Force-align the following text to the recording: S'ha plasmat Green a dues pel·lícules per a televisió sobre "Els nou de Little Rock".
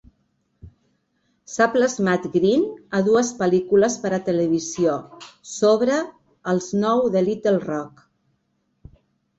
S'ha 1.55 1.67
plasmat 1.75 2.25
Green 2.37 2.65
a 3.01 3.03
dues 3.09 3.29
pel·lícules 3.43 3.99
per 4.07 4.13
a 4.19 4.21
televisió 4.31 4.97
sobre 5.53 6.01
"Els 6.55 6.73
nou 6.87 7.09
de 7.19 7.27
Little 7.31 7.59
Rock". 7.71 8.07